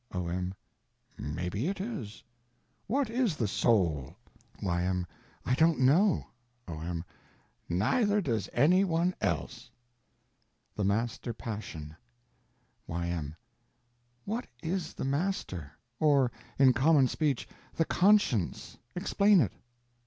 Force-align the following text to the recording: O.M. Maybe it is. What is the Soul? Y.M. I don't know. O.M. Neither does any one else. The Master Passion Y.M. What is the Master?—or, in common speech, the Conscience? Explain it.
O.M. 0.13 0.55
Maybe 1.15 1.67
it 1.67 1.79
is. 1.79 2.23
What 2.87 3.07
is 3.11 3.35
the 3.35 3.47
Soul? 3.47 4.15
Y.M. 4.59 5.05
I 5.45 5.53
don't 5.53 5.77
know. 5.79 6.25
O.M. 6.67 7.03
Neither 7.69 8.19
does 8.19 8.49
any 8.51 8.83
one 8.83 9.13
else. 9.21 9.69
The 10.73 10.83
Master 10.83 11.35
Passion 11.35 11.95
Y.M. 12.87 13.35
What 14.25 14.47
is 14.63 14.95
the 14.95 15.05
Master?—or, 15.05 16.31
in 16.57 16.73
common 16.73 17.07
speech, 17.07 17.47
the 17.75 17.85
Conscience? 17.85 18.79
Explain 18.95 19.39
it. 19.39 19.53